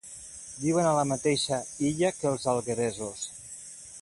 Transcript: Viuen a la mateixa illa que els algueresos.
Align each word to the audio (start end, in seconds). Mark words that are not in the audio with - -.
Viuen 0.61 0.87
a 0.91 0.95
la 0.99 1.03
mateixa 1.11 1.59
illa 1.91 2.13
que 2.23 2.29
els 2.33 2.51
algueresos. 2.55 3.31